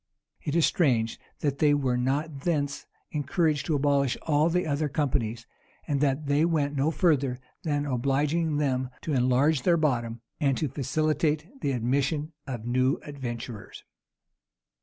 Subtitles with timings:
[0.41, 5.45] It is strange that they were not thence encouraged to abolish all the other companies,
[5.87, 10.69] and that they went no further than obliging them to enlarge their bottom, and to
[10.69, 13.83] facilitate the admission of new adventurers.